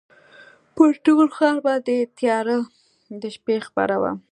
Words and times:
پر 0.75 0.91
ټول 1.05 1.25
ښار 1.37 1.57
باندي 1.65 1.97
تیاره 2.17 2.57
د 3.21 3.23
شپې 3.35 3.55
خپره 3.67 3.95
وه 4.01 4.11